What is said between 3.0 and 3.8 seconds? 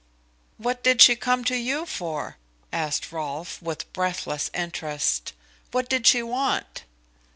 Rolfe,